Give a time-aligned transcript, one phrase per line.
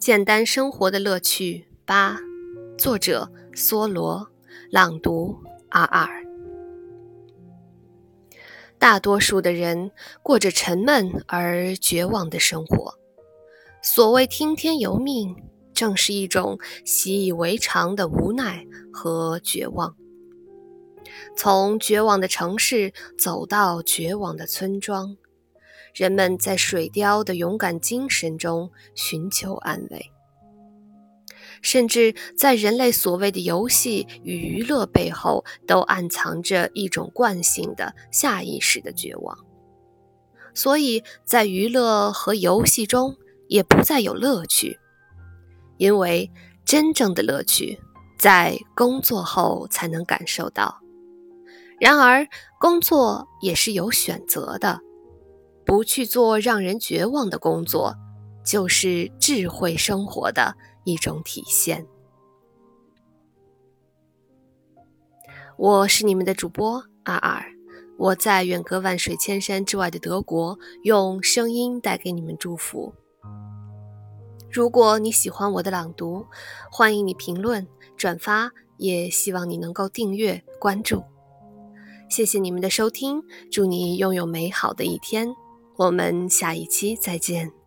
[0.00, 2.18] 简单生活的乐趣八，
[2.78, 4.26] 作者梭罗，
[4.70, 5.36] 朗读
[5.68, 6.24] 阿尔。
[8.78, 9.90] 大多数的人
[10.22, 12.94] 过着沉闷而绝望的生活。
[13.82, 15.36] 所谓听天由命，
[15.74, 19.94] 正是一种习以为常的无奈和绝望。
[21.36, 25.18] 从绝望的城市走到绝望的村庄。
[25.94, 30.10] 人们在水貂的勇敢精神中寻求安慰，
[31.62, 39.36] 甚至在人类所谓的游戏与娱乐背后，都暗藏着一种惯性的下意识的绝望。
[40.54, 43.16] 所以在娱乐和游戏中
[43.48, 44.78] 也不再有乐趣，
[45.76, 46.30] 因为
[46.64, 47.78] 真正的乐趣
[48.18, 50.80] 在工作后才能感受到。
[51.80, 52.26] 然而，
[52.60, 54.80] 工作也是有选择的。
[55.70, 57.94] 不去做让人绝望的工作，
[58.44, 61.86] 就是智慧生活的一种体现。
[65.56, 67.44] 我是你们的主播阿尔，
[67.96, 72.92] 我在远隔万水千山之外的德国，用声音带给你们祝福。
[74.50, 76.26] 如果你喜欢我的朗读，
[76.68, 77.64] 欢迎你评论、
[77.96, 81.04] 转发，也希望你能够订阅关注。
[82.08, 85.32] 谢谢你们的收听，祝你拥有美好的一天。
[85.80, 87.59] 我们下一期再见。